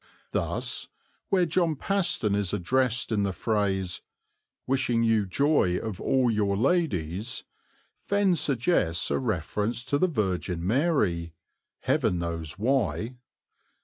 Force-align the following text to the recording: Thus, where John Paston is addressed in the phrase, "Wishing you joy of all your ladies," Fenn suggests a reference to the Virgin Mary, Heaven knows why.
Thus, 0.31 0.87
where 1.29 1.45
John 1.45 1.75
Paston 1.75 2.33
is 2.33 2.53
addressed 2.53 3.11
in 3.11 3.21
the 3.21 3.31
phrase, 3.33 4.01
"Wishing 4.65 5.03
you 5.03 5.27
joy 5.27 5.77
of 5.77 6.01
all 6.01 6.31
your 6.31 6.57
ladies," 6.57 7.43
Fenn 8.07 8.35
suggests 8.35 9.11
a 9.11 9.19
reference 9.19 9.85
to 9.85 9.99
the 9.99 10.07
Virgin 10.07 10.65
Mary, 10.65 11.35
Heaven 11.81 12.17
knows 12.17 12.53
why. 12.57 13.17